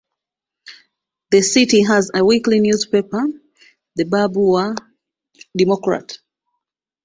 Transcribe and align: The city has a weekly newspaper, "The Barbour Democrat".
The 1.29 1.43
city 1.43 1.83
has 1.83 2.09
a 2.11 2.25
weekly 2.25 2.59
newspaper, 2.59 3.21
"The 3.97 4.05
Barbour 4.05 4.73
Democrat". 5.55 6.17